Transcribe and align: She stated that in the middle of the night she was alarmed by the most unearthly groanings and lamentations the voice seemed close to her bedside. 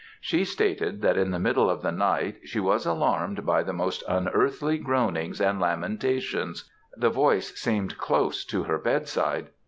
She 0.19 0.45
stated 0.45 1.03
that 1.03 1.15
in 1.15 1.29
the 1.29 1.37
middle 1.37 1.69
of 1.69 1.83
the 1.83 1.91
night 1.91 2.37
she 2.43 2.59
was 2.59 2.87
alarmed 2.87 3.45
by 3.45 3.61
the 3.61 3.71
most 3.71 4.03
unearthly 4.07 4.79
groanings 4.79 5.39
and 5.39 5.59
lamentations 5.59 6.67
the 6.97 7.11
voice 7.11 7.55
seemed 7.55 7.99
close 7.99 8.43
to 8.45 8.63
her 8.63 8.79
bedside. 8.79 9.49